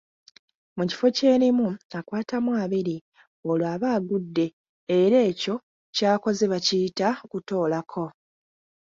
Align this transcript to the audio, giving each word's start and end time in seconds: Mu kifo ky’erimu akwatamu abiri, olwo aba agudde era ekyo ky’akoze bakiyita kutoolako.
Mu 0.77 0.83
kifo 0.89 1.07
ky’erimu 1.17 1.67
akwatamu 1.97 2.51
abiri, 2.63 2.97
olwo 3.49 3.65
aba 3.73 3.87
agudde 3.97 4.45
era 4.99 5.17
ekyo 5.29 5.55
ky’akoze 5.95 6.45
bakiyita 6.53 7.07
kutoolako. 7.31 8.05